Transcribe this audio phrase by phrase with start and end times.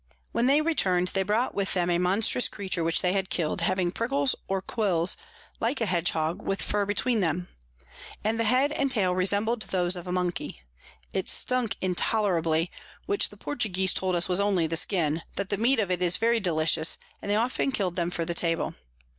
[0.31, 3.91] When they return'd, they brought with them a monstrous Creature which they had kill'd, having
[3.91, 5.15] Prickles or Quills
[5.59, 7.49] like a Hedghog, with Fur between them,
[8.23, 10.63] and the Head and Tail resembled those of a Monkey.
[11.13, 12.71] It stunk intolerably,
[13.05, 16.17] which the Portuguese told us was only the Skin; that the Meat of it is
[16.17, 18.73] very delicious, and they often kill'd them for the Table.